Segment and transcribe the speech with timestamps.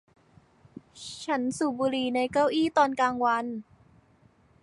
[1.23, 3.45] ฉันสูบบุหรี่ในเก้าอี้ตอนกลางวัน